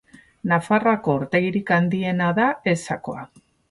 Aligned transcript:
Nafarroako 0.51 1.15
urtegirik 1.21 1.71
handiena 1.79 2.35
da 2.43 2.51
Esakoa. 2.77 3.33